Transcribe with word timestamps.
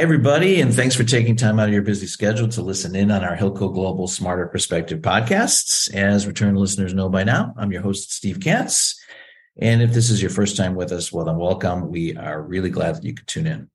Everybody, 0.00 0.62
and 0.62 0.72
thanks 0.72 0.94
for 0.94 1.04
taking 1.04 1.36
time 1.36 1.60
out 1.60 1.68
of 1.68 1.74
your 1.74 1.82
busy 1.82 2.06
schedule 2.06 2.48
to 2.48 2.62
listen 2.62 2.96
in 2.96 3.10
on 3.10 3.22
our 3.22 3.36
Hilco 3.36 3.70
Global 3.70 4.08
Smarter 4.08 4.46
Perspective 4.46 5.00
podcasts. 5.00 5.92
As 5.92 6.26
return 6.26 6.54
listeners 6.54 6.94
know 6.94 7.10
by 7.10 7.22
now, 7.22 7.52
I'm 7.58 7.70
your 7.70 7.82
host, 7.82 8.10
Steve 8.10 8.40
Katz. 8.40 8.98
And 9.60 9.82
if 9.82 9.92
this 9.92 10.08
is 10.08 10.22
your 10.22 10.30
first 10.30 10.56
time 10.56 10.74
with 10.74 10.90
us, 10.90 11.12
well, 11.12 11.26
then 11.26 11.36
welcome. 11.36 11.90
We 11.90 12.16
are 12.16 12.40
really 12.40 12.70
glad 12.70 12.94
that 12.94 13.04
you 13.04 13.12
could 13.12 13.26
tune 13.26 13.46
in. 13.46 13.68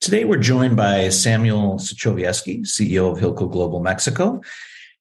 Today, 0.00 0.24
we're 0.24 0.38
joined 0.38 0.74
by 0.74 1.10
Samuel 1.10 1.74
Sichovieski, 1.74 2.62
CEO 2.62 3.12
of 3.12 3.18
Hilco 3.18 3.52
Global 3.52 3.80
Mexico. 3.80 4.40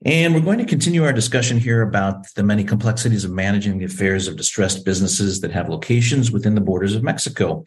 And 0.03 0.35
we're 0.35 0.41
going 0.41 0.59
to 0.59 0.65
continue 0.65 1.05
our 1.05 1.13
discussion 1.13 1.57
here 1.57 1.81
about 1.81 2.27
the 2.35 2.43
many 2.43 2.65
complexities 2.65 3.23
of 3.23 3.31
managing 3.31 3.77
the 3.77 3.85
affairs 3.85 4.27
of 4.27 4.35
distressed 4.35 4.83
businesses 4.83 5.39
that 5.39 5.51
have 5.51 5.69
locations 5.69 6.29
within 6.29 6.55
the 6.55 6.61
borders 6.61 6.93
of 6.93 7.03
Mexico 7.03 7.63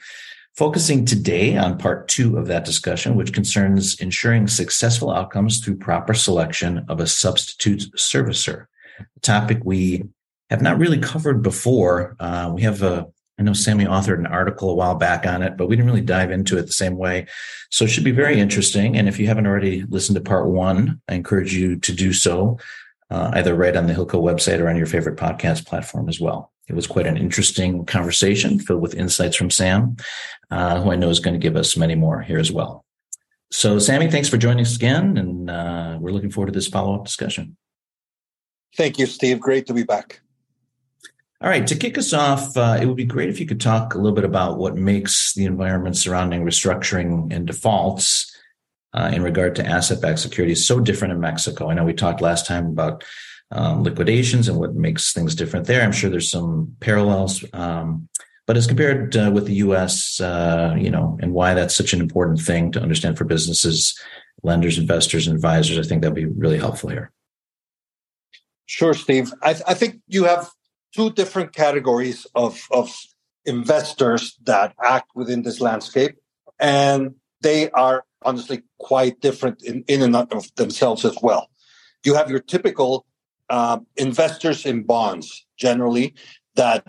focusing 0.57 1.05
today 1.05 1.57
on 1.57 1.79
part 1.79 2.09
two 2.09 2.37
of 2.37 2.47
that 2.47 2.65
discussion, 2.65 3.17
which 3.17 3.33
concerns 3.33 3.99
ensuring 4.01 4.49
successful 4.49 5.11
outcomes 5.11 5.61
through 5.61 5.77
proper 5.77 6.15
selection 6.15 6.85
of 6.89 7.01
a 7.01 7.07
substitute 7.07 7.83
servicer, 7.97 8.67
a 8.99 9.21
topic 9.21 9.61
we 9.65 10.05
have 10.51 10.63
not 10.63 10.79
really 10.79 10.99
covered 10.99 11.43
before. 11.43 12.17
Uh, 12.19 12.51
we 12.55 12.63
have 12.63 12.83
a 12.83 13.07
I 13.39 13.43
know 13.43 13.55
Sammy 13.55 13.87
authored 13.87 14.19
an 14.19 14.27
article 14.27 14.69
a 14.69 14.75
while 14.75 14.97
back 14.97 15.27
on 15.27 15.41
it, 15.41 15.57
but 15.57 15.67
we 15.67 15.75
didn't 15.75 15.89
really 15.89 16.03
dive 16.03 16.31
into 16.31 16.59
it 16.59 16.67
the 16.67 16.75
same 16.75 16.99
way. 16.99 17.27
So 17.71 17.87
it 17.87 17.89
should 17.89 18.05
be 18.05 18.11
very 18.11 18.39
interesting. 18.39 18.99
And 18.99 19.09
if 19.09 19.19
you 19.19 19.29
haven't 19.29 19.47
already 19.47 19.85
listened 19.85 20.17
to 20.17 20.21
part 20.21 20.49
one, 20.49 21.01
I 21.09 21.15
encourage 21.15 21.55
you 21.55 21.77
to 21.77 21.93
do 21.93 22.13
so, 22.13 22.59
uh, 23.09 23.31
either 23.33 23.55
right 23.55 23.75
on 23.75 23.87
the 23.87 23.95
Hilco 23.95 24.23
website 24.23 24.61
or 24.61 24.69
on 24.69 24.77
your 24.77 24.85
favorite 24.85 25.17
podcast 25.17 25.65
platform 25.65 26.11
as 26.11 26.21
well. 26.21 26.53
It 26.71 26.77
was 26.77 26.87
quite 26.87 27.09
an 27.09 27.17
interesting 27.17 27.85
conversation 27.85 28.61
filled 28.61 28.81
with 28.81 28.95
insights 28.95 29.35
from 29.35 29.51
Sam, 29.51 29.97
uh, 30.53 30.81
who 30.81 30.93
I 30.93 30.97
know 30.97 31.11
is 31.11 31.19
going 31.19 31.35
to 31.35 31.41
give 31.41 31.57
us 31.57 31.77
many 31.77 31.97
more 31.97 32.23
here 32.23 32.39
as 32.39 32.53
well. 32.53 32.85
So, 33.51 33.81
Sammy, 33.81 34.09
thanks 34.09 34.29
for 34.29 34.37
joining 34.37 34.65
us 34.65 34.77
again, 34.77 35.17
and 35.17 35.51
uh, 35.51 35.99
we're 36.01 36.13
looking 36.13 36.31
forward 36.31 36.47
to 36.47 36.53
this 36.53 36.69
follow 36.69 36.95
up 36.95 37.05
discussion. 37.05 37.57
Thank 38.77 39.01
you, 39.01 39.07
Steve. 39.07 39.41
Great 39.41 39.67
to 39.67 39.75
be 39.75 39.83
back. 39.83 40.21
All 41.41 41.51
right, 41.51 41.67
to 41.67 41.75
kick 41.75 41.99
us 41.99 42.13
off, 42.13 42.57
uh, 42.57 42.79
it 42.81 42.87
would 42.87 42.97
be 42.97 43.05
great 43.05 43.31
if 43.31 43.41
you 43.41 43.47
could 43.47 43.61
talk 43.61 43.95
a 43.95 43.99
little 43.99 44.15
bit 44.15 44.25
about 44.25 44.59
what 44.59 44.77
makes 44.77 45.35
the 45.35 45.47
environment 45.47 45.97
surrounding 45.97 46.45
restructuring 46.45 47.35
and 47.35 47.49
defaults 47.49 48.33
uh, 48.95 49.11
in 49.13 49.25
regard 49.25 49.57
to 49.57 49.67
asset 49.67 50.01
backed 50.01 50.21
securities 50.21 50.65
so 50.65 50.79
different 50.79 51.13
in 51.13 51.19
Mexico. 51.19 51.69
I 51.69 51.75
know 51.75 51.85
we 51.85 51.95
talked 51.95 52.21
last 52.21 52.47
time 52.47 52.67
about 52.67 53.03
um, 53.53 53.83
liquidations 53.83 54.49
and 54.49 54.59
what 54.59 54.75
makes 54.75 55.13
things 55.13 55.35
different 55.35 55.67
there. 55.67 55.83
I'm 55.83 55.93
sure 55.93 56.11
there's 56.11 56.31
some 56.31 56.77
parallels. 56.81 57.45
Um, 57.53 58.09
but 58.47 58.57
as 58.57 58.67
compared 58.67 59.17
uh, 59.17 59.31
with 59.33 59.47
the 59.47 59.55
U.S., 59.55 60.21
uh, 60.21 60.75
you 60.79 60.91
know, 60.91 61.19
and 61.23 61.33
why 61.33 61.55
that's 61.55 61.75
such 61.75 61.93
an 61.93 62.01
important 62.01 62.41
thing 62.41 62.73
to 62.73 62.83
understand 62.83 63.17
for 63.17 63.25
businesses, 63.25 63.99
lenders, 64.43 64.79
investors, 64.79 65.27
and 65.27 65.37
advisors, 65.37 65.79
I 65.79 65.89
think 65.89 66.03
that'd 66.03 66.15
be 66.15 66.27
really 66.27 66.59
helpful 66.59 66.91
here. 66.91 67.13
Sure, 68.67 68.95
Steve. 68.95 69.33
I, 69.43 69.53
th- 69.53 69.65
I 69.67 69.75
think 69.75 70.01
you 70.09 70.25
have 70.25 70.51
two 70.95 71.11
different 71.11 71.53
categories 71.53 72.27
of, 72.35 72.61
of 72.71 72.95
investors 73.45 74.37
that 74.45 74.75
act 74.83 75.11
within 75.15 75.43
this 75.43 75.61
landscape, 75.61 76.17
and 76.59 77.15
they 77.41 77.71
are 77.71 78.05
honestly 78.23 78.63
quite 78.79 79.21
different 79.21 79.63
in, 79.63 79.85
in 79.89 80.03
and 80.03 80.15
of 80.15 80.55
themselves 80.57 81.05
as 81.05 81.17
well. 81.23 81.49
You 82.05 82.15
have 82.15 82.31
your 82.31 82.41
typical 82.41 83.07
uh, 83.51 83.79
investors 83.97 84.65
in 84.65 84.85
bonds 84.85 85.45
generally 85.59 86.15
that 86.55 86.87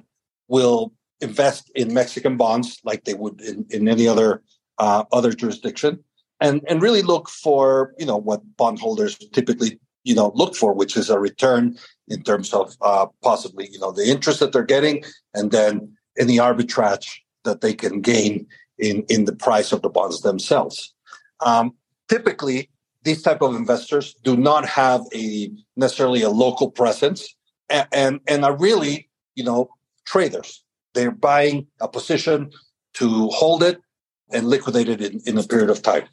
will 0.47 0.93
invest 1.19 1.71
in 1.75 1.93
Mexican 1.93 2.37
bonds 2.37 2.79
like 2.83 3.03
they 3.03 3.13
would 3.13 3.41
in, 3.41 3.65
in 3.69 3.87
any 3.87 4.07
other 4.07 4.41
uh, 4.77 5.03
other 5.11 5.33
jurisdiction, 5.33 6.03
and 6.39 6.61
and 6.67 6.81
really 6.81 7.01
look 7.01 7.29
for 7.29 7.93
you 7.97 8.05
know 8.05 8.17
what 8.17 8.41
bondholders 8.57 9.17
typically 9.33 9.79
you 10.03 10.15
know 10.15 10.31
look 10.35 10.55
for, 10.55 10.73
which 10.73 10.95
is 10.95 11.09
a 11.09 11.19
return 11.19 11.77
in 12.07 12.21
terms 12.23 12.53
of 12.53 12.75
uh, 12.81 13.07
possibly 13.23 13.67
you 13.71 13.79
know 13.79 13.91
the 13.91 14.09
interest 14.09 14.39
that 14.39 14.51
they're 14.51 14.63
getting, 14.63 15.03
and 15.33 15.51
then 15.51 15.91
any 16.17 16.37
arbitrage 16.37 17.07
that 17.43 17.61
they 17.61 17.73
can 17.73 18.01
gain 18.01 18.45
in 18.77 19.03
in 19.09 19.25
the 19.25 19.35
price 19.35 19.71
of 19.71 19.81
the 19.81 19.89
bonds 19.89 20.21
themselves. 20.21 20.93
Um, 21.39 21.73
typically, 22.07 22.69
these 23.03 23.21
type 23.21 23.41
of 23.41 23.55
investors 23.55 24.15
do 24.23 24.37
not 24.37 24.67
have 24.67 25.01
a 25.13 25.51
necessarily 25.75 26.21
a 26.21 26.29
local 26.29 26.69
presence 26.69 27.35
and, 27.69 27.87
and, 27.91 28.19
and 28.27 28.45
are 28.45 28.55
really, 28.55 29.09
you 29.35 29.43
know, 29.43 29.69
traders. 30.05 30.63
They're 30.93 31.11
buying 31.11 31.67
a 31.79 31.87
position 31.87 32.51
to 32.95 33.27
hold 33.29 33.63
it 33.63 33.79
and 34.31 34.47
liquidate 34.47 34.89
it 34.89 35.01
in, 35.01 35.21
in 35.25 35.37
a 35.37 35.43
period 35.43 35.69
of 35.69 35.81
time. 35.81 36.03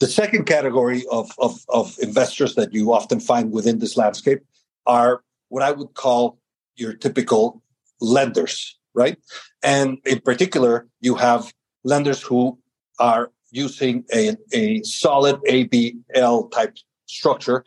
The 0.00 0.06
second 0.06 0.44
category 0.44 1.04
of, 1.10 1.30
of, 1.38 1.58
of 1.68 1.96
investors 2.00 2.54
that 2.54 2.72
you 2.72 2.92
often 2.92 3.18
find 3.20 3.50
within 3.50 3.78
this 3.78 3.96
landscape 3.96 4.40
are 4.86 5.22
what 5.48 5.62
I 5.62 5.72
would 5.72 5.94
call 5.94 6.38
your 6.76 6.92
typical 6.92 7.62
lenders, 8.00 8.78
right? 8.94 9.18
And 9.62 9.98
in 10.04 10.20
particular, 10.20 10.86
you 11.00 11.16
have 11.16 11.52
lenders 11.82 12.22
who 12.22 12.58
are 12.98 13.32
using 13.50 14.04
a, 14.12 14.36
a 14.52 14.82
solid 14.82 15.36
ABL 15.48 16.50
type 16.50 16.76
structure 17.06 17.64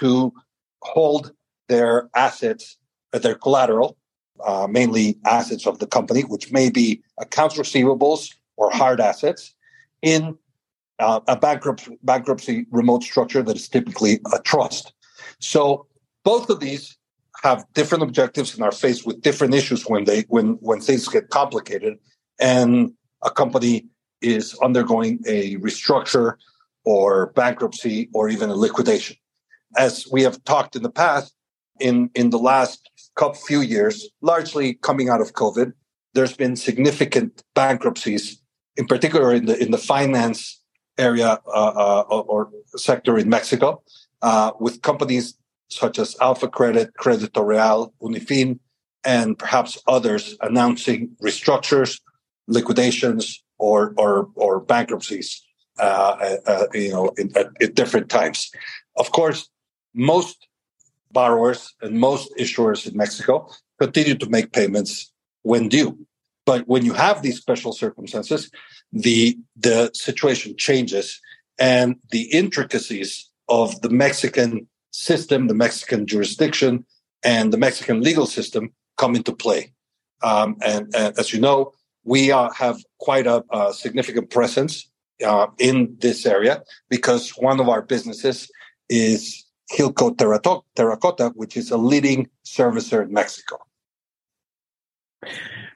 to 0.00 0.32
hold 0.82 1.32
their 1.68 2.10
assets, 2.14 2.76
uh, 3.12 3.18
their 3.18 3.34
collateral, 3.34 3.96
uh, 4.44 4.66
mainly 4.68 5.18
assets 5.24 5.66
of 5.66 5.78
the 5.78 5.86
company, 5.86 6.22
which 6.22 6.52
may 6.52 6.70
be 6.70 7.02
accounts 7.18 7.56
receivables 7.56 8.34
or 8.56 8.70
hard 8.70 9.00
assets, 9.00 9.54
in 10.02 10.36
uh, 10.98 11.20
a 11.28 11.36
bankruptcy, 11.36 11.98
bankruptcy 12.02 12.66
remote 12.70 13.02
structure 13.02 13.42
that 13.42 13.56
is 13.56 13.68
typically 13.68 14.20
a 14.34 14.40
trust. 14.40 14.92
So 15.38 15.86
both 16.24 16.50
of 16.50 16.60
these 16.60 16.96
have 17.42 17.66
different 17.74 18.04
objectives 18.04 18.54
and 18.54 18.62
are 18.62 18.72
faced 18.72 19.06
with 19.06 19.20
different 19.22 19.54
issues 19.54 19.84
when 19.84 20.04
they 20.04 20.22
when 20.28 20.52
when 20.60 20.80
things 20.80 21.08
get 21.08 21.30
complicated 21.30 21.98
and 22.38 22.92
a 23.22 23.30
company 23.30 23.86
is 24.22 24.56
undergoing 24.62 25.20
a 25.26 25.56
restructure 25.56 26.34
or 26.84 27.32
bankruptcy 27.32 28.08
or 28.14 28.28
even 28.28 28.50
a 28.50 28.54
liquidation. 28.54 29.16
As 29.76 30.06
we 30.10 30.22
have 30.22 30.42
talked 30.44 30.76
in 30.76 30.82
the 30.82 30.90
past, 30.90 31.34
in, 31.80 32.10
in 32.14 32.30
the 32.30 32.38
last 32.38 32.88
few 33.46 33.60
years, 33.60 34.08
largely 34.20 34.74
coming 34.74 35.08
out 35.08 35.20
of 35.20 35.32
COVID, 35.32 35.72
there's 36.14 36.36
been 36.36 36.56
significant 36.56 37.42
bankruptcies, 37.54 38.40
in 38.76 38.86
particular 38.86 39.32
in 39.32 39.46
the 39.46 39.56
in 39.62 39.70
the 39.70 39.78
finance 39.78 40.60
area 40.98 41.38
uh, 41.46 41.50
uh, 41.50 42.02
or 42.08 42.50
sector 42.76 43.18
in 43.18 43.28
Mexico, 43.28 43.82
uh, 44.20 44.52
with 44.60 44.82
companies 44.82 45.34
such 45.68 45.98
as 45.98 46.16
Alpha 46.20 46.48
Credit, 46.48 46.90
Credito 47.00 47.44
Real, 47.46 47.94
Unifin, 48.02 48.58
and 49.04 49.38
perhaps 49.38 49.78
others 49.86 50.36
announcing 50.42 51.16
restructures, 51.22 52.00
liquidations, 52.46 53.42
or 53.62 53.94
or 53.96 54.28
or 54.34 54.60
bankruptcies, 54.60 55.28
uh, 55.78 56.16
uh, 56.20 56.36
uh, 56.52 56.66
you 56.74 56.90
know, 56.90 57.12
in, 57.16 57.30
at, 57.36 57.48
at, 57.62 57.74
different 57.74 58.08
times. 58.08 58.50
Of 58.96 59.12
course, 59.12 59.48
most 59.94 60.48
borrowers 61.12 61.72
and 61.80 62.00
most 62.08 62.26
issuers 62.38 62.80
in 62.88 62.96
Mexico 62.96 63.48
continue 63.78 64.16
to 64.16 64.28
make 64.28 64.52
payments 64.52 65.12
when 65.42 65.68
due. 65.68 65.96
But 66.44 66.66
when 66.66 66.84
you 66.84 66.94
have 66.94 67.22
these 67.22 67.38
special 67.38 67.72
circumstances, 67.72 68.50
the 68.92 69.38
the 69.56 69.90
situation 69.94 70.56
changes, 70.56 71.20
and 71.58 71.96
the 72.10 72.24
intricacies 72.42 73.30
of 73.48 73.80
the 73.82 73.90
Mexican 73.90 74.66
system, 74.90 75.46
the 75.46 75.60
Mexican 75.66 76.06
jurisdiction, 76.06 76.84
and 77.22 77.52
the 77.52 77.58
Mexican 77.66 78.02
legal 78.02 78.26
system 78.26 78.72
come 78.96 79.14
into 79.14 79.34
play. 79.44 79.72
Um, 80.22 80.56
and, 80.64 80.94
and, 80.94 81.18
as 81.18 81.32
you 81.32 81.40
know, 81.40 81.72
we 82.04 82.32
uh, 82.32 82.50
have 82.50 82.78
quite 82.98 83.26
a, 83.26 83.44
a 83.52 83.72
significant 83.72 84.30
presence 84.30 84.90
uh, 85.24 85.46
in 85.58 85.96
this 86.00 86.26
area 86.26 86.62
because 86.88 87.30
one 87.30 87.60
of 87.60 87.68
our 87.68 87.82
businesses 87.82 88.50
is 88.88 89.44
Hilco 89.72 90.16
Terracotta, 90.76 91.28
which 91.34 91.56
is 91.56 91.70
a 91.70 91.76
leading 91.76 92.28
servicer 92.44 93.02
in 93.02 93.12
Mexico. 93.12 93.58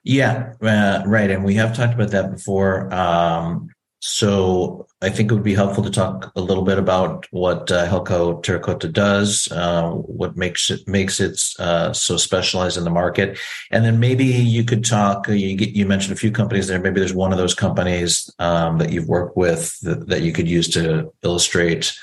Yeah, 0.05 0.52
uh, 0.62 1.02
right. 1.06 1.31
And 1.31 1.44
we 1.44 1.55
have 1.55 1.75
talked 1.76 1.94
about 1.94 2.11
that 2.11 2.31
before. 2.31 2.93
Um, 2.93 3.69
so 4.00 4.87
I 5.00 5.08
think 5.08 5.31
it 5.31 5.34
would 5.34 5.43
be 5.43 5.54
helpful 5.54 5.82
to 5.82 5.90
talk 5.90 6.31
a 6.37 6.40
little 6.40 6.62
bit 6.62 6.78
about 6.78 7.26
what 7.31 7.70
uh, 7.72 7.88
Hilco 7.88 8.43
Terracotta 8.43 8.88
does, 8.88 9.50
uh, 9.50 9.90
what 9.90 10.37
makes 10.37 10.70
it 10.70 10.87
makes 10.87 11.19
it 11.19 11.40
uh, 11.58 11.93
so 11.93 12.16
specialized 12.16 12.76
in 12.76 12.84
the 12.84 12.90
market, 12.90 13.38
and 13.70 13.84
then 13.84 13.98
maybe 13.98 14.25
you 14.25 14.64
could 14.64 14.84
talk. 14.84 15.28
Uh, 15.28 15.32
you, 15.32 15.56
you 15.56 15.87
mentioned 15.87 16.12
a 16.12 16.20
few 16.20 16.31
companies 16.31 16.66
there. 16.66 16.78
Maybe 16.78 17.00
there's 17.00 17.14
one 17.14 17.32
of 17.32 17.38
those 17.38 17.54
companies 17.54 18.31
um, 18.38 18.78
that 18.78 18.93
you've 18.93 19.08
worked 19.08 19.37
with 19.37 19.78
that, 19.81 20.08
that, 20.08 20.22
you 20.22 20.32
could 20.32 20.48
use 20.48 20.69
to 20.69 21.12
illustrate 21.22 21.94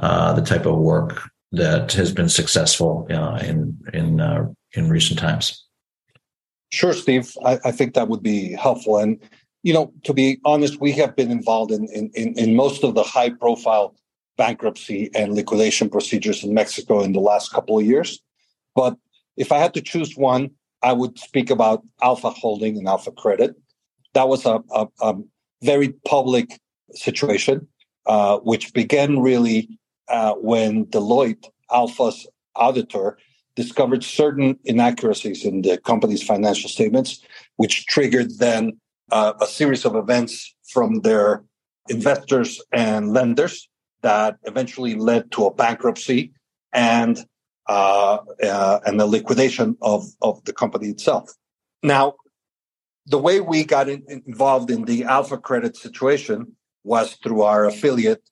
uh, 0.00 0.32
the 0.32 0.42
type 0.42 0.64
of 0.64 0.78
work 0.78 1.28
that 1.52 1.92
has 1.92 2.12
been 2.12 2.28
successful 2.28 3.06
uh, 3.10 3.38
in 3.44 3.78
in 3.92 4.54
in 4.72 4.88
recent 4.88 5.18
times. 5.18 5.66
Sure, 6.72 6.94
Steve. 6.94 7.36
I, 7.44 7.58
I 7.66 7.70
think 7.70 7.94
that 7.94 8.08
would 8.08 8.22
be 8.22 8.52
helpful 8.52 8.98
and 8.98 9.20
you 9.64 9.72
know, 9.72 9.92
to 10.04 10.12
be 10.12 10.38
honest, 10.44 10.78
we 10.78 10.92
have 10.92 11.16
been 11.16 11.30
involved 11.30 11.72
in, 11.72 11.88
in, 11.88 12.10
in 12.14 12.54
most 12.54 12.84
of 12.84 12.94
the 12.94 13.02
high 13.02 13.30
profile 13.30 13.96
bankruptcy 14.36 15.10
and 15.14 15.34
liquidation 15.34 15.88
procedures 15.88 16.44
in 16.44 16.52
Mexico 16.52 17.02
in 17.02 17.12
the 17.12 17.20
last 17.20 17.50
couple 17.50 17.78
of 17.78 17.86
years. 17.86 18.20
But 18.74 18.96
if 19.38 19.50
I 19.50 19.58
had 19.58 19.72
to 19.74 19.80
choose 19.80 20.16
one, 20.16 20.50
I 20.82 20.92
would 20.92 21.18
speak 21.18 21.48
about 21.48 21.82
Alpha 22.02 22.28
Holding 22.28 22.76
and 22.76 22.86
Alpha 22.86 23.10
Credit. 23.10 23.54
That 24.12 24.28
was 24.28 24.44
a, 24.44 24.62
a, 24.70 24.86
a 25.00 25.14
very 25.62 25.94
public 26.04 26.60
situation, 26.92 27.66
uh, 28.04 28.38
which 28.40 28.74
began 28.74 29.20
really 29.20 29.78
uh, 30.08 30.34
when 30.34 30.84
Deloitte, 30.86 31.46
Alpha's 31.72 32.28
auditor, 32.54 33.16
discovered 33.56 34.04
certain 34.04 34.58
inaccuracies 34.66 35.42
in 35.42 35.62
the 35.62 35.78
company's 35.78 36.22
financial 36.22 36.68
statements, 36.68 37.20
which 37.56 37.86
triggered 37.86 38.38
then 38.38 38.78
uh, 39.10 39.32
a 39.40 39.46
series 39.46 39.84
of 39.84 39.94
events 39.94 40.54
from 40.68 41.00
their 41.00 41.44
investors 41.88 42.60
and 42.72 43.12
lenders 43.12 43.68
that 44.02 44.36
eventually 44.44 44.94
led 44.94 45.30
to 45.32 45.46
a 45.46 45.54
bankruptcy 45.54 46.32
and 46.72 47.26
uh, 47.66 48.18
uh, 48.42 48.80
and 48.84 49.00
the 49.00 49.06
liquidation 49.06 49.76
of 49.80 50.04
of 50.20 50.44
the 50.44 50.52
company 50.52 50.88
itself. 50.88 51.32
Now, 51.82 52.14
the 53.06 53.18
way 53.18 53.40
we 53.40 53.64
got 53.64 53.88
in, 53.88 54.02
involved 54.26 54.70
in 54.70 54.84
the 54.84 55.04
Alpha 55.04 55.38
Credit 55.38 55.76
situation 55.76 56.56
was 56.84 57.14
through 57.22 57.42
our 57.42 57.64
affiliate 57.64 58.22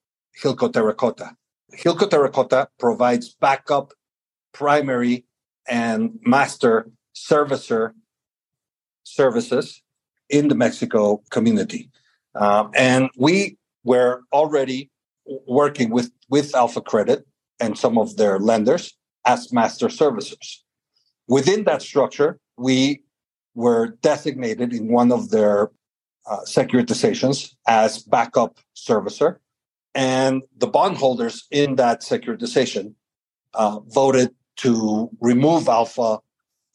Hilco 0.42 0.70
Terracotta. 0.72 1.36
Hilco 1.74 2.08
Terracotta 2.08 2.68
provides 2.78 3.34
backup, 3.34 3.92
primary, 4.52 5.24
and 5.66 6.18
master 6.22 6.90
servicer 7.14 7.92
services 9.04 9.82
in 10.32 10.48
the 10.48 10.54
Mexico 10.56 11.22
community. 11.30 11.90
Um, 12.34 12.70
and 12.74 13.10
we 13.16 13.58
were 13.84 14.22
already 14.32 14.90
working 15.46 15.90
with, 15.90 16.10
with 16.28 16.54
Alpha 16.56 16.80
Credit 16.80 17.24
and 17.60 17.78
some 17.78 17.98
of 17.98 18.16
their 18.16 18.38
lenders 18.40 18.96
as 19.24 19.52
master 19.52 19.86
servicers. 19.86 20.58
Within 21.28 21.64
that 21.64 21.82
structure, 21.82 22.40
we 22.56 23.02
were 23.54 23.98
designated 24.00 24.72
in 24.72 24.90
one 24.90 25.12
of 25.12 25.30
their 25.30 25.70
uh, 26.26 26.38
securitizations 26.46 27.54
as 27.68 28.02
backup 28.02 28.58
servicer. 28.74 29.36
And 29.94 30.42
the 30.56 30.66
bondholders 30.66 31.46
in 31.50 31.76
that 31.76 32.00
securitization 32.00 32.94
uh, 33.54 33.80
voted 33.88 34.30
to 34.56 35.10
remove 35.20 35.68
Alpha 35.68 36.18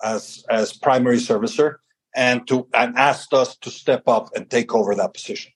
as, 0.04 0.46
as 0.50 0.74
primary 0.74 1.18
servicer 1.18 1.78
and 2.18 2.48
to 2.48 2.68
and 2.74 2.98
asked 2.98 3.34
us 3.34 3.56
to 3.58 3.70
step 3.70 4.08
up 4.08 4.30
and 4.36 4.50
take 4.50 4.74
over 4.74 4.94
that 4.96 5.14
position. 5.14 5.52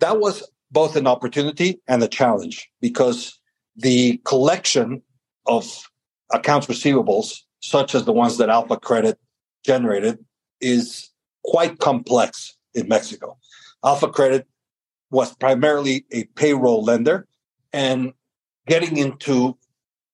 That 0.00 0.20
was 0.20 0.46
both 0.70 0.96
an 0.96 1.06
opportunity 1.06 1.80
and 1.86 2.02
a 2.02 2.08
challenge 2.08 2.68
because 2.80 3.40
the 3.76 4.20
collection 4.24 5.00
of 5.46 5.88
accounts 6.32 6.66
receivables, 6.66 7.42
such 7.60 7.94
as 7.94 8.04
the 8.04 8.12
ones 8.12 8.36
that 8.38 8.50
Alpha 8.50 8.76
Credit 8.76 9.16
generated, 9.64 10.18
is 10.60 11.10
quite 11.44 11.78
complex 11.78 12.56
in 12.74 12.88
Mexico. 12.88 13.38
Alpha 13.84 14.08
Credit 14.08 14.46
was 15.10 15.34
primarily 15.36 16.04
a 16.12 16.24
payroll 16.34 16.82
lender, 16.82 17.28
and 17.72 18.12
getting 18.66 18.96
into 18.96 19.56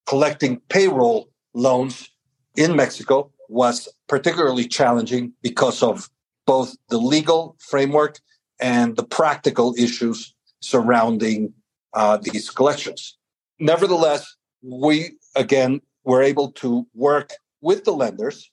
collecting 0.07 0.61
payroll 0.69 1.31
loans 1.55 2.11
in 2.57 2.77
Mexico 2.77 3.31
was 3.53 3.89
particularly 4.09 4.67
challenging 4.67 5.33
because 5.43 5.83
of 5.83 6.09
both 6.47 6.77
the 6.89 6.99
legal 6.99 7.57
framework 7.61 8.19
and 8.61 8.97
the 8.97 9.05
practical 9.05 9.75
issues 9.79 10.35
surrounding 10.61 11.53
uh, 11.93 12.17
these 12.17 12.49
collections. 12.51 13.19
Nevertheless, 13.59 14.37
we 14.63 15.13
again 15.37 15.81
were 16.05 16.23
able 16.23 16.53
to 16.53 16.87
work 16.95 17.33
with 17.61 17.85
the 17.85 17.93
lenders 17.93 18.51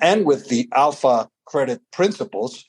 and 0.00 0.24
with 0.24 0.48
the 0.48 0.68
alpha 0.72 1.28
credit 1.44 1.80
principals 1.92 2.64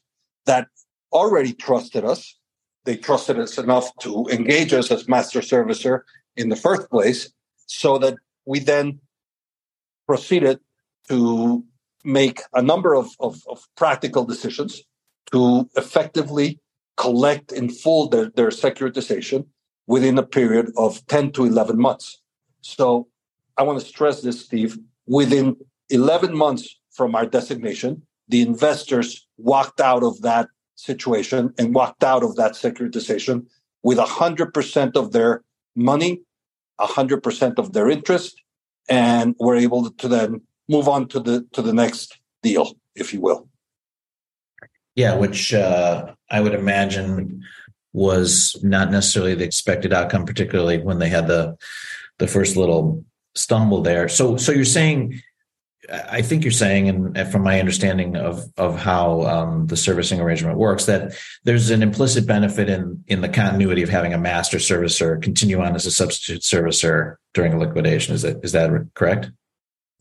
that 0.46 0.68
already 1.12 1.54
trusted 1.54 2.04
us. 2.04 2.38
They 2.86 2.98
trusted 2.98 3.40
us 3.40 3.58
enough 3.58 3.96
to 4.02 4.28
engage 4.30 4.74
us 4.74 4.92
as 4.92 5.08
master 5.08 5.40
servicer 5.40 6.02
in 6.36 6.50
the 6.50 6.56
first 6.56 6.90
place 6.90 7.32
so 7.68 7.98
that 8.00 8.16
we 8.46 8.60
then 8.60 9.00
proceeded 10.06 10.60
to 11.10 11.64
make 12.04 12.42
a 12.54 12.62
number 12.62 12.96
of, 12.96 13.10
of, 13.20 13.42
of, 13.48 13.64
practical 13.76 14.26
decisions 14.26 14.82
to 15.32 15.70
effectively 15.76 16.60
collect 16.98 17.52
in 17.52 17.70
full 17.70 18.10
their, 18.10 18.30
their 18.36 18.50
securitization 18.50 19.46
within 19.88 20.18
a 20.18 20.24
period 20.24 20.72
of 20.78 21.06
10 21.08 21.32
to 21.32 21.46
11 21.46 21.80
months. 21.80 22.22
So 22.62 23.08
I 23.58 23.64
want 23.64 23.80
to 23.80 23.86
stress 23.86 24.22
this, 24.22 24.42
Steve. 24.42 24.78
Within 25.08 25.56
11 25.90 26.36
months 26.36 26.80
from 26.92 27.16
our 27.16 27.26
designation, 27.26 28.04
the 28.28 28.42
investors 28.42 29.28
walked 29.38 29.82
out 29.82 30.04
of 30.04 30.22
that 30.22 30.48
situation 30.76 31.54
and 31.58 31.76
walked 31.76 32.04
out 32.04 32.24
of 32.24 32.36
that 32.36 32.54
securitization 32.54 33.46
with 33.84 33.98
100% 33.98 34.96
of 34.96 35.12
their 35.12 35.44
money, 35.76 36.22
100% 36.80 37.54
of 37.58 37.74
their 37.74 37.90
interest, 37.90 38.42
and 38.90 39.36
were 39.40 39.56
able 39.56 39.92
to 39.92 40.08
then 40.08 40.42
move 40.70 40.88
on 40.88 41.08
to 41.10 41.20
the 41.20 41.46
to 41.54 41.62
the 41.62 41.74
next 41.74 42.20
deal, 42.42 42.74
if 42.96 43.14
you 43.14 43.22
will. 43.22 43.48
Yeah, 44.96 45.16
which 45.16 45.54
uh, 45.54 46.14
I 46.30 46.40
would 46.40 46.54
imagine 46.54 47.44
was 47.94 48.60
not 48.64 48.92
necessarily 48.92 49.36
the 49.36 49.46
expected 49.46 49.94
outcome, 49.94 50.26
particularly 50.26 50.80
when 50.80 51.00
they 51.00 51.10
had 51.10 51.28
the 51.28 51.58
the 52.20 52.28
first 52.28 52.56
little 52.56 53.04
stumble 53.36 53.82
there. 53.82 54.08
So, 54.08 54.38
so 54.38 54.52
you're 54.52 54.66
saying, 54.66 55.22
I 55.92 56.22
think 56.22 56.44
you're 56.44 56.52
saying, 56.52 56.90
and 56.90 57.32
from 57.32 57.44
my 57.44 57.60
understanding 57.60 58.16
of 58.16 58.46
of 58.58 58.78
how 58.78 59.24
um, 59.24 59.68
the 59.68 59.78
servicing 59.78 60.20
arrangement 60.20 60.58
works, 60.58 60.86
that 60.86 61.14
there's 61.44 61.70
an 61.70 61.84
implicit 61.84 62.26
benefit 62.26 62.70
in 62.70 63.04
in 63.08 63.22
the 63.22 63.30
continuity 63.30 63.84
of 63.84 63.90
having 63.90 64.14
a 64.14 64.18
master 64.18 64.58
servicer 64.58 65.22
continue 65.22 65.62
on 65.62 65.76
as 65.76 65.86
a 65.86 65.92
substitute 65.92 66.42
servicer 66.42 67.16
during 67.34 67.54
a 67.54 67.60
liquidation. 67.60 68.14
Is 68.14 68.22
that 68.22 68.44
is 68.44 68.52
that 68.54 68.70
correct? 68.94 69.32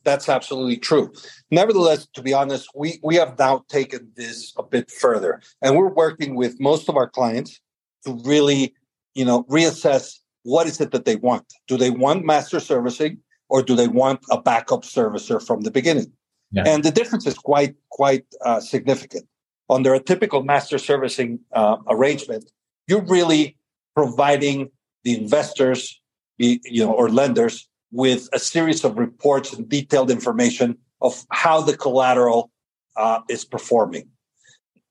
That's 0.05 0.29
absolutely 0.29 0.77
true. 0.77 1.13
Nevertheless, 1.51 2.07
to 2.15 2.23
be 2.23 2.33
honest, 2.33 2.69
we, 2.75 2.99
we 3.03 3.17
have 3.17 3.39
now 3.39 3.65
taken 3.69 4.11
this 4.17 4.53
a 4.57 4.63
bit 4.63 4.91
further 4.91 5.41
and 5.61 5.77
we're 5.77 5.93
working 5.93 6.35
with 6.35 6.61
most 6.61 6.89
of 6.89 6.97
our 6.97 7.09
clients 7.09 7.61
to 8.05 8.21
really, 8.25 8.75
you 9.15 9.25
know, 9.25 9.45
reassess 9.45 10.19
what 10.43 10.67
is 10.67 10.81
it 10.81 10.91
that 10.91 11.05
they 11.05 11.17
want. 11.17 11.53
Do 11.69 11.77
they 11.77 11.91
want 11.91 12.25
master 12.25 12.59
servicing 12.59 13.19
or 13.49 13.63
do 13.63 13.77
they 13.77 13.89
want 13.89 14.21
a 14.31 14.41
backup 14.41 14.83
servicer 14.83 15.45
from 15.45 15.61
the 15.61 15.71
beginning? 15.71 16.13
Yeah. 16.51 16.65
And 16.67 16.83
the 16.83 16.91
difference 16.91 17.27
is 17.27 17.35
quite, 17.35 17.75
quite 17.91 18.25
uh, 18.45 18.61
significant. 18.61 19.27
Under 19.71 19.95
a 19.95 20.01
typical 20.01 20.43
master 20.43 20.79
servicing 20.79 21.39
uh, 21.53 21.77
arrangement, 21.89 22.51
you're 22.89 23.05
really 23.05 23.57
providing 23.95 24.71
the 25.05 25.17
investors, 25.17 26.01
you 26.39 26.59
know, 26.85 26.93
or 26.93 27.09
lenders 27.09 27.69
with 27.93 28.29
a 28.33 28.39
series 28.39 28.85
of 28.85 28.99
reports 28.99 29.53
and 29.53 29.69
detailed 29.69 30.11
information 30.11 30.77
of 31.01 31.25
how 31.31 31.61
the 31.61 31.77
collateral 31.77 32.51
uh, 32.97 33.21
is 33.29 33.45
performing. 33.45 34.09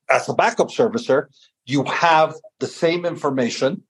As 0.09 0.29
a 0.29 0.33
backup 0.33 0.69
servicer, 0.69 1.25
you 1.65 1.83
have 1.85 2.35
the 2.59 2.67
same 2.67 3.05
information 3.05 3.83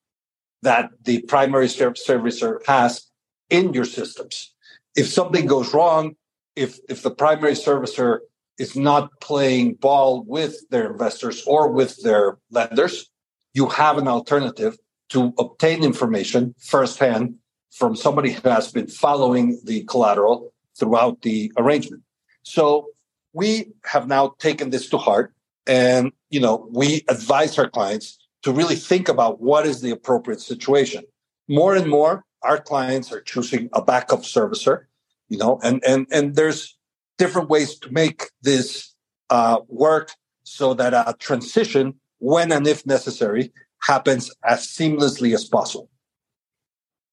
that 0.62 0.89
the 1.03 1.22
primary 1.24 1.68
servicer 1.68 2.65
has 2.65 3.10
in 3.50 3.74
your 3.74 3.86
systems. 3.86 4.53
If 4.96 5.08
something 5.08 5.46
goes 5.46 5.74
wrong, 5.74 6.15
if, 6.56 6.80
if 6.89 7.03
the 7.03 7.12
primary 7.12 7.53
servicer 7.53 8.20
is 8.58 8.75
not 8.75 9.10
playing 9.22 9.75
ball 9.75 10.24
with 10.24 10.56
their 10.70 10.91
investors 10.91 11.44
or 11.48 11.70
with 11.70 12.01
their 12.03 12.38
lenders, 12.51 13.10
you 13.53 13.68
have 13.68 13.98
an 13.98 14.08
alternative 14.08 14.77
to 15.10 15.34
obtain 15.39 15.84
information 15.84 16.56
firsthand 16.60 17.36
from 17.72 17.96
somebody 17.96 18.32
who 18.32 18.50
has 18.50 18.72
been 18.72 18.88
following 18.88 19.60
the 19.63 19.84
collateral 19.86 20.54
throughout 20.78 21.22
the 21.22 21.51
arrangement. 21.58 22.04
So 22.44 22.88
we 23.34 23.72
have 23.86 24.08
now 24.08 24.36
taken 24.40 24.70
this 24.70 24.90
to 24.90 24.98
heart 24.98 25.34
and 25.68 26.12
you 26.30 26.40
know 26.40 26.68
we 26.72 27.04
advise 27.08 27.58
our 27.58 27.70
clients 27.70 28.18
to 28.44 28.51
really 28.51 28.75
think 28.75 29.08
about 29.08 29.42
what 29.42 29.66
is 29.66 29.82
the 29.82 29.92
appropriate 29.92 30.42
situation. 30.42 31.04
More 31.48 31.75
and 31.75 31.88
more 31.90 32.25
our 32.42 32.60
clients 32.60 33.12
are 33.12 33.22
choosing 33.22 33.70
a 33.74 33.82
backup 33.82 34.22
servicer, 34.22 34.86
you 35.30 35.38
know, 35.38 35.60
and 35.63 35.84
and 35.86 36.08
and 36.12 36.36
there's 36.36 36.78
different 37.18 37.50
ways 37.50 37.78
to 37.80 37.92
make 37.92 38.32
this 38.42 38.96
uh, 39.30 39.60
work 39.68 40.12
so 40.44 40.74
that 40.74 40.94
a 40.94 41.16
transition, 41.20 41.94
when 42.18 42.51
and 42.51 42.66
if 42.68 42.86
necessary, 42.86 43.54
happens 43.84 44.32
as 44.44 44.66
seamlessly 44.66 45.34
as 45.36 45.46
possible. 45.46 45.91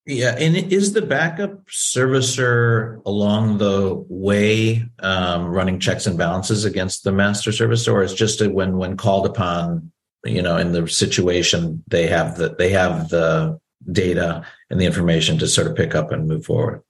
Yeah, 0.08 0.34
and 0.38 0.56
is 0.56 0.94
the 0.94 1.02
backup 1.02 1.66
servicer 1.66 3.04
along 3.04 3.58
the 3.58 4.04
way 4.08 4.88
um, 5.00 5.46
running 5.46 5.78
checks 5.78 6.06
and 6.06 6.16
balances 6.16 6.64
against 6.64 7.04
the 7.04 7.12
master 7.12 7.50
servicer, 7.50 7.92
or 7.92 8.02
is 8.02 8.14
just 8.14 8.40
a, 8.40 8.48
when 8.48 8.78
when 8.78 8.96
called 8.96 9.26
upon 9.26 9.92
you 10.24 10.42
know, 10.42 10.56
in 10.56 10.72
the 10.72 10.88
situation, 10.88 11.82
they 11.86 12.06
have 12.06 12.36
the 12.36 12.54
they 12.58 12.70
have 12.70 13.08
the 13.08 13.58
data 13.90 14.44
and 14.70 14.80
the 14.80 14.86
information 14.86 15.38
to 15.38 15.46
sort 15.46 15.66
of 15.66 15.76
pick 15.76 15.94
up 15.94 16.10
and 16.10 16.26
move 16.26 16.44
forward. 16.44 16.82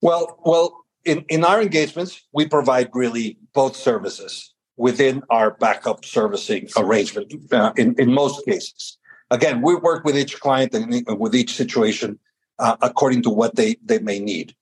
Well, 0.00 0.38
well, 0.44 0.84
in, 1.04 1.24
in 1.28 1.44
our 1.44 1.60
engagements, 1.60 2.22
we 2.32 2.46
provide 2.46 2.90
really 2.92 3.38
both 3.54 3.76
services 3.76 4.54
within 4.76 5.22
our 5.30 5.52
backup 5.52 6.04
servicing 6.04 6.68
arrangement 6.76 7.32
uh, 7.52 7.72
in, 7.76 7.94
in 7.98 8.12
most 8.12 8.44
cases. 8.44 8.98
Again, 9.30 9.62
we 9.62 9.74
work 9.74 10.04
with 10.04 10.16
each 10.16 10.38
client 10.38 10.74
and 10.74 11.04
with 11.18 11.34
each 11.34 11.54
situation 11.54 12.18
uh, 12.58 12.76
according 12.82 13.22
to 13.22 13.30
what 13.30 13.56
they, 13.56 13.76
they 13.84 13.98
may 13.98 14.18
need. 14.18 14.54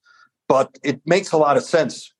But 0.47 0.77
it 0.83 1.01
makes 1.05 1.31
a 1.31 1.37
lot 1.37 1.57
of 1.57 1.63
sense, 1.63 2.13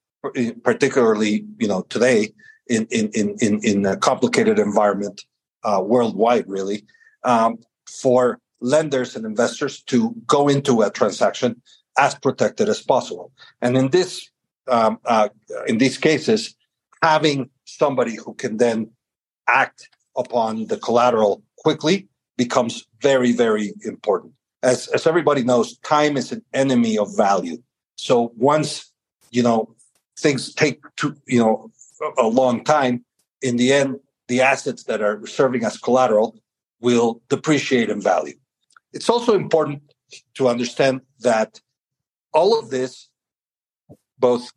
particularly 0.64 1.46
you 1.60 1.68
know 1.68 1.84
today 1.90 2.34
in 2.68 2.88
in 2.90 3.10
in 3.14 3.36
in 3.40 3.60
in 3.64 3.86
a 3.86 3.98
complicated 3.98 4.60
environment 4.60 5.24
uh, 5.64 5.82
worldwide, 5.84 6.46
really, 6.48 6.86
um, 7.24 7.58
for 7.88 8.40
lenders 8.62 9.16
and 9.16 9.26
investors 9.26 9.82
to 9.84 10.16
go 10.26 10.48
into 10.48 10.82
a 10.82 10.90
transaction 10.90 11.62
as 11.98 12.16
protected 12.16 12.70
as 12.70 12.82
possible. 12.82 13.32
And 13.62 13.78
in 13.78 13.90
this 13.90 14.30
um, 14.68 15.00
uh, 15.06 15.30
in 15.68 15.78
these 15.78 15.98
cases, 15.98 16.56
having 17.04 17.50
somebody 17.66 18.16
who 18.16 18.34
can 18.34 18.58
then 18.58 18.90
act 19.48 19.90
upon 20.18 20.68
the 20.68 20.78
collateral 20.78 21.44
quickly 21.58 22.08
becomes 22.38 22.86
very 23.02 23.32
very 23.32 23.74
important. 23.84 24.34
As 24.66 24.88
as 24.88 25.06
everybody 25.06 25.44
knows, 25.44 25.78
time 25.80 26.18
is 26.18 26.32
an 26.32 26.42
enemy 26.54 26.98
of 26.98 27.16
value. 27.16 27.58
So 27.98 28.34
once 28.36 28.92
you 29.30 29.44
know 29.44 29.76
things 30.18 30.54
take 30.54 30.80
to 30.98 31.16
you 31.28 31.40
know 31.40 31.72
a 32.18 32.28
long 32.28 32.64
time, 32.64 33.06
in 33.42 33.58
the 33.58 33.72
end, 33.72 34.00
the 34.28 34.42
assets 34.42 34.84
that 34.86 35.02
are 35.02 35.26
serving 35.28 35.64
as 35.64 35.78
collateral 35.78 36.36
will 36.82 37.22
depreciate 37.30 37.90
in 37.92 38.02
value. 38.02 38.38
It's 38.92 39.10
also 39.10 39.36
important 39.36 39.84
to 40.38 40.48
understand 40.48 41.02
that 41.20 41.62
all 42.34 42.58
of 42.60 42.70
this, 42.72 43.08
both 44.18 44.52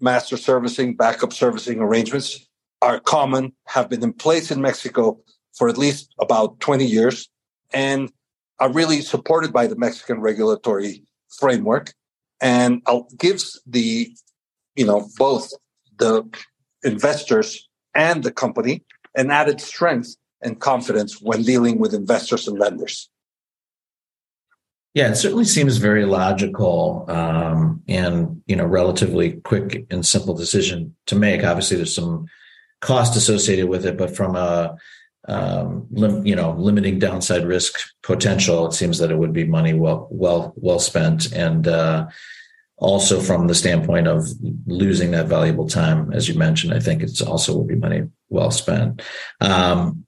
master 0.00 0.36
servicing, 0.36 0.96
backup 0.96 1.32
servicing 1.32 1.78
arrangements, 1.80 2.48
are 2.82 2.98
common, 2.98 3.52
have 3.66 3.88
been 3.88 4.02
in 4.02 4.12
place 4.12 4.50
in 4.50 4.60
Mexico 4.60 5.20
for 5.54 5.68
at 5.68 5.78
least 5.78 6.14
about 6.18 6.58
20 6.60 6.84
years, 6.84 7.28
and 7.72 8.10
are 8.62 8.70
really 8.70 9.00
supported 9.00 9.52
by 9.52 9.66
the 9.66 9.74
Mexican 9.74 10.20
regulatory 10.20 11.02
framework 11.40 11.92
and 12.40 12.80
gives 13.18 13.60
the 13.66 14.08
you 14.76 14.86
know 14.86 15.08
both 15.18 15.52
the 15.98 16.22
investors 16.84 17.68
and 17.92 18.22
the 18.22 18.30
company 18.30 18.84
an 19.16 19.32
added 19.32 19.60
strength 19.60 20.16
and 20.42 20.60
confidence 20.60 21.20
when 21.20 21.42
dealing 21.42 21.80
with 21.80 21.92
investors 21.92 22.46
and 22.46 22.56
lenders. 22.56 23.10
Yeah, 24.94 25.08
it 25.08 25.16
certainly 25.16 25.44
seems 25.44 25.78
very 25.78 26.04
logical 26.04 27.04
um, 27.08 27.82
and 27.88 28.42
you 28.46 28.54
know 28.54 28.64
relatively 28.64 29.32
quick 29.40 29.86
and 29.90 30.06
simple 30.06 30.34
decision 30.34 30.94
to 31.06 31.16
make. 31.16 31.42
Obviously, 31.42 31.78
there's 31.78 31.96
some 31.96 32.26
cost 32.80 33.16
associated 33.16 33.68
with 33.68 33.84
it, 33.84 33.98
but 33.98 34.14
from 34.14 34.36
a 34.36 34.76
um, 35.28 35.86
lim, 35.90 36.26
you 36.26 36.34
know 36.34 36.52
limiting 36.52 36.98
downside 36.98 37.44
risk 37.44 37.78
potential, 38.02 38.66
it 38.66 38.72
seems 38.72 38.98
that 38.98 39.10
it 39.10 39.18
would 39.18 39.32
be 39.32 39.44
money 39.44 39.74
well 39.74 40.08
well 40.10 40.52
well 40.56 40.78
spent. 40.78 41.32
And 41.32 41.68
uh, 41.68 42.08
also 42.76 43.20
from 43.20 43.46
the 43.46 43.54
standpoint 43.54 44.08
of 44.08 44.26
losing 44.66 45.12
that 45.12 45.28
valuable 45.28 45.68
time, 45.68 46.12
as 46.12 46.28
you 46.28 46.34
mentioned, 46.34 46.74
I 46.74 46.80
think 46.80 47.02
it's 47.02 47.22
also 47.22 47.54
will 47.54 47.64
be 47.64 47.76
money 47.76 48.02
well 48.28 48.50
spent. 48.50 49.02
Um, 49.40 50.04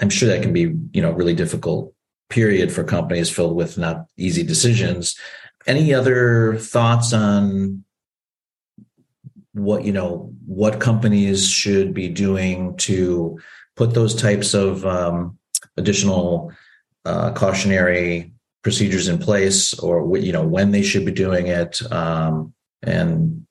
I'm 0.00 0.10
sure 0.10 0.28
that 0.28 0.42
can 0.42 0.52
be, 0.52 0.72
you 0.92 1.02
know, 1.02 1.12
really 1.12 1.34
difficult 1.34 1.92
period 2.30 2.72
for 2.72 2.84
companies 2.84 3.30
filled 3.30 3.56
with 3.56 3.78
not 3.78 4.06
easy 4.16 4.42
decisions. 4.42 5.16
Any 5.66 5.94
other 5.94 6.56
thoughts 6.56 7.12
on 7.12 7.84
what 9.52 9.84
you 9.84 9.92
know 9.92 10.32
what 10.46 10.80
companies 10.80 11.48
should 11.48 11.94
be 11.94 12.08
doing 12.08 12.76
to 12.76 13.38
put 13.76 13.94
those 13.94 14.14
types 14.14 14.54
of 14.54 14.84
um, 14.86 15.38
additional 15.76 16.52
uh, 17.04 17.32
cautionary 17.32 18.32
procedures 18.62 19.08
in 19.08 19.18
place 19.18 19.74
or 19.78 20.16
you 20.16 20.32
know 20.32 20.46
when 20.46 20.70
they 20.70 20.82
should 20.82 21.04
be 21.04 21.12
doing 21.12 21.46
it 21.46 21.80
um, 21.92 22.54
and 22.82 23.46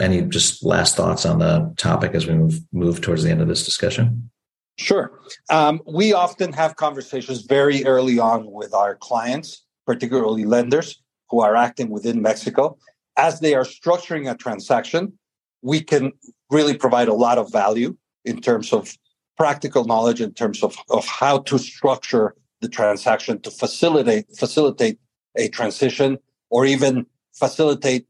any 0.00 0.22
just 0.22 0.64
last 0.64 0.96
thoughts 0.96 1.24
on 1.24 1.38
the 1.38 1.72
topic 1.76 2.14
as 2.14 2.26
we 2.26 2.34
move 2.34 2.58
move 2.72 3.00
towards 3.00 3.22
the 3.22 3.30
end 3.30 3.40
of 3.40 3.48
this 3.48 3.64
discussion? 3.64 4.30
Sure. 4.76 5.20
Um, 5.50 5.80
we 5.86 6.12
often 6.12 6.52
have 6.52 6.74
conversations 6.74 7.42
very 7.42 7.84
early 7.84 8.18
on 8.18 8.50
with 8.50 8.74
our 8.74 8.96
clients 8.96 9.64
particularly 9.86 10.44
lenders 10.44 11.02
who 11.30 11.40
are 11.40 11.56
acting 11.56 11.90
within 11.90 12.20
mexico. 12.20 12.76
As 13.16 13.40
they 13.40 13.54
are 13.54 13.64
structuring 13.64 14.30
a 14.30 14.36
transaction 14.36 15.16
we 15.64 15.80
can 15.80 16.12
really 16.50 16.76
provide 16.76 17.08
a 17.08 17.14
lot 17.14 17.38
of 17.38 17.50
value 17.50 17.96
in 18.24 18.40
terms 18.40 18.72
of 18.72 18.96
practical 19.36 19.84
knowledge 19.84 20.20
in 20.20 20.32
terms 20.32 20.62
of, 20.62 20.76
of 20.90 21.06
how 21.06 21.38
to 21.38 21.58
structure 21.58 22.34
the 22.60 22.68
transaction 22.68 23.40
to 23.42 23.50
facilitate 23.50 24.26
facilitate 24.36 24.98
a 25.36 25.48
transition 25.48 26.18
or 26.50 26.64
even 26.64 27.06
facilitate 27.34 28.06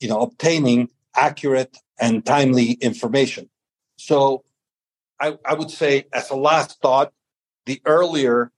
you 0.00 0.08
know 0.08 0.20
obtaining 0.20 0.88
accurate 1.16 1.76
and 2.00 2.24
timely 2.24 2.72
information. 2.72 3.48
So 3.96 4.44
I, 5.20 5.38
I 5.44 5.54
would 5.54 5.70
say 5.70 6.04
as 6.12 6.30
a 6.30 6.36
last 6.36 6.80
thought 6.80 7.12
the 7.66 7.80
earlier 7.84 8.52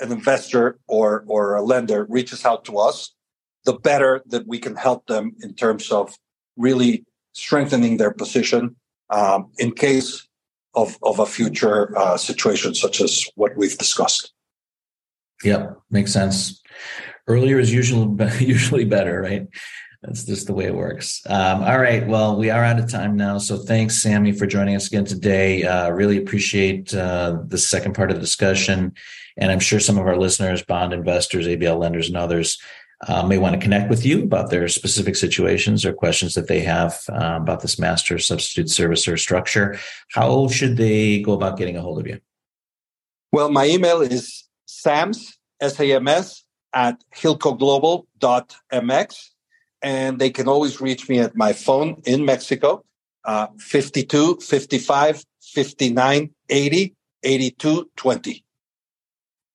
an 0.00 0.12
investor 0.12 0.78
or 0.86 1.24
or 1.26 1.56
a 1.56 1.62
lender 1.62 2.06
reaches 2.08 2.44
out 2.44 2.64
to 2.66 2.78
us 2.78 3.14
the 3.64 3.74
better 3.74 4.22
that 4.26 4.46
we 4.46 4.58
can 4.58 4.76
help 4.76 5.06
them 5.06 5.34
in 5.42 5.54
terms 5.54 5.90
of 5.90 6.16
really 6.56 7.04
strengthening 7.32 7.96
their 7.96 8.12
position 8.12 8.76
um, 9.10 9.50
in 9.58 9.72
case 9.72 10.27
of, 10.82 10.98
of 11.02 11.18
a 11.18 11.26
future 11.26 11.96
uh, 11.98 12.16
situation 12.16 12.74
such 12.74 13.00
as 13.00 13.24
what 13.34 13.56
we've 13.56 13.76
discussed. 13.78 14.32
Yep, 15.44 15.78
makes 15.90 16.12
sense. 16.12 16.62
Earlier 17.26 17.58
is 17.58 17.72
usually 17.72 18.06
usually 18.44 18.84
better, 18.84 19.20
right? 19.20 19.46
That's 20.02 20.24
just 20.24 20.46
the 20.46 20.54
way 20.54 20.66
it 20.66 20.74
works. 20.74 21.22
Um, 21.26 21.64
all 21.64 21.78
right. 21.78 22.06
Well, 22.06 22.38
we 22.38 22.50
are 22.50 22.62
out 22.62 22.78
of 22.78 22.88
time 22.88 23.16
now. 23.16 23.38
So 23.38 23.56
thanks, 23.58 24.00
Sammy, 24.00 24.30
for 24.30 24.46
joining 24.46 24.76
us 24.76 24.86
again 24.86 25.04
today. 25.04 25.64
Uh, 25.64 25.90
really 25.90 26.18
appreciate 26.18 26.94
uh, 26.94 27.38
the 27.44 27.58
second 27.58 27.94
part 27.94 28.10
of 28.10 28.16
the 28.16 28.20
discussion. 28.20 28.92
And 29.36 29.50
I'm 29.50 29.58
sure 29.58 29.80
some 29.80 29.98
of 29.98 30.06
our 30.06 30.16
listeners, 30.16 30.62
bond 30.62 30.92
investors, 30.92 31.48
ABL 31.48 31.80
lenders, 31.80 32.08
and 32.08 32.16
others 32.16 32.58
uh, 33.06 33.24
may 33.26 33.38
want 33.38 33.54
to 33.54 33.60
connect 33.60 33.88
with 33.88 34.04
you 34.04 34.24
about 34.24 34.50
their 34.50 34.66
specific 34.68 35.14
situations 35.14 35.84
or 35.84 35.92
questions 35.92 36.34
that 36.34 36.48
they 36.48 36.60
have 36.60 37.00
uh, 37.10 37.38
about 37.40 37.60
this 37.60 37.78
master 37.78 38.18
substitute 38.18 38.66
servicer 38.66 39.18
structure. 39.18 39.78
How 40.12 40.48
should 40.48 40.76
they 40.76 41.22
go 41.22 41.32
about 41.32 41.56
getting 41.56 41.76
a 41.76 41.80
hold 41.80 42.00
of 42.00 42.06
you? 42.06 42.20
Well, 43.32 43.50
my 43.50 43.66
email 43.66 44.00
is 44.00 44.44
SAMS, 44.66 45.38
S-A-M-S, 45.60 46.44
at 46.72 47.02
hilcoglobal.mx. 47.14 49.16
And 49.80 50.18
they 50.18 50.30
can 50.30 50.48
always 50.48 50.80
reach 50.80 51.08
me 51.08 51.20
at 51.20 51.36
my 51.36 51.52
phone 51.52 52.02
in 52.04 52.24
Mexico, 52.24 52.84
uh, 53.24 53.46
52 53.58 54.38
55 54.40 55.24
59 55.40 56.30
80 56.48 56.96
82 57.22 57.90
20. 57.96 58.44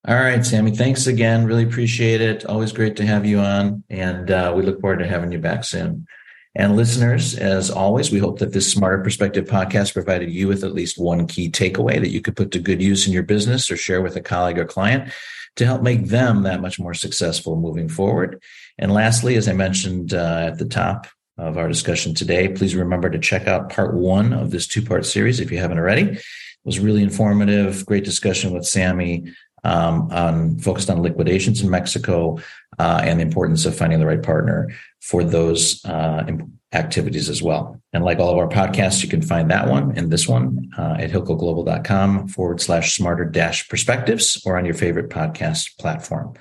All 0.05 0.15
right, 0.15 0.45
Sammy. 0.45 0.71
Thanks 0.71 1.07
again. 1.07 1.45
Really 1.45 1.63
appreciate 1.63 2.19
it. 2.19 2.45
Always 2.45 2.73
great 2.73 2.97
to 2.97 3.05
have 3.05 3.25
you 3.25 3.39
on. 3.39 3.85
And 3.89 4.29
uh, 4.29 4.53
we 4.53 4.61
look 4.61 4.81
forward 4.81 4.99
to 4.99 5.07
having 5.07 5.31
you 5.31 5.39
back 5.39 5.63
soon. 5.63 6.07
And 6.55 6.75
listeners, 6.75 7.35
as 7.35 7.71
always, 7.71 8.11
we 8.11 8.19
hope 8.19 8.39
that 8.39 8.51
this 8.51 8.69
Smarter 8.69 9.01
Perspective 9.01 9.45
podcast 9.45 9.93
provided 9.93 10.29
you 10.29 10.49
with 10.49 10.65
at 10.65 10.73
least 10.73 10.99
one 10.99 11.25
key 11.25 11.49
takeaway 11.49 12.01
that 12.01 12.11
you 12.11 12.19
could 12.19 12.35
put 12.35 12.51
to 12.51 12.59
good 12.59 12.81
use 12.81 13.07
in 13.07 13.13
your 13.13 13.23
business 13.23 13.71
or 13.71 13.77
share 13.77 14.01
with 14.01 14.17
a 14.17 14.21
colleague 14.21 14.59
or 14.59 14.65
client 14.65 15.11
to 15.55 15.65
help 15.65 15.81
make 15.81 16.07
them 16.07 16.43
that 16.43 16.61
much 16.61 16.79
more 16.79 16.93
successful 16.93 17.55
moving 17.55 17.87
forward. 17.87 18.43
And 18.77 18.91
lastly, 18.91 19.35
as 19.35 19.47
I 19.47 19.53
mentioned 19.53 20.13
uh, 20.13 20.49
at 20.51 20.57
the 20.57 20.67
top 20.67 21.07
of 21.37 21.57
our 21.57 21.69
discussion 21.69 22.13
today, 22.13 22.49
please 22.49 22.75
remember 22.75 23.09
to 23.09 23.19
check 23.19 23.47
out 23.47 23.71
part 23.71 23.95
one 23.95 24.33
of 24.33 24.51
this 24.51 24.67
two 24.67 24.81
part 24.81 25.05
series 25.05 25.39
if 25.39 25.49
you 25.49 25.59
haven't 25.59 25.79
already. 25.79 26.03
It 26.03 26.21
was 26.65 26.79
really 26.79 27.03
informative, 27.03 27.85
great 27.85 28.03
discussion 28.03 28.51
with 28.51 28.65
Sammy 28.65 29.31
um, 29.63 30.09
on 30.11 30.59
focused 30.59 30.89
on 30.89 31.01
liquidations 31.01 31.61
in 31.61 31.69
Mexico 31.69 32.37
uh, 32.79 33.01
and 33.03 33.19
the 33.19 33.23
importance 33.23 33.65
of 33.65 33.75
finding 33.75 33.99
the 33.99 34.05
right 34.05 34.23
partner 34.23 34.69
for 35.01 35.23
those 35.23 35.83
uh, 35.85 36.25
activities 36.73 37.29
as 37.29 37.41
well. 37.41 37.79
And 37.93 38.03
like 38.03 38.19
all 38.19 38.31
of 38.31 38.37
our 38.37 38.49
podcasts, 38.49 39.03
you 39.03 39.09
can 39.09 39.21
find 39.21 39.49
that 39.51 39.67
one 39.67 39.95
and 39.97 40.11
this 40.11 40.27
one 40.27 40.71
uh, 40.77 40.97
at 40.99 41.11
hilcoglobal.com 41.11 42.27
forward 42.27 42.61
slash 42.61 42.95
smarter 42.95 43.25
dash 43.25 43.67
perspectives 43.69 44.41
or 44.45 44.57
on 44.57 44.65
your 44.65 44.73
favorite 44.73 45.09
podcast 45.09 45.77
platform. 45.77 46.33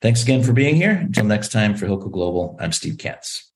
Thanks 0.00 0.22
again 0.22 0.42
for 0.42 0.52
being 0.52 0.76
here. 0.76 0.92
Until 0.92 1.24
next 1.24 1.52
time 1.52 1.76
for 1.76 1.86
Hilco 1.86 2.10
Global, 2.10 2.56
I'm 2.60 2.72
Steve 2.72 2.98
Katz. 2.98 3.50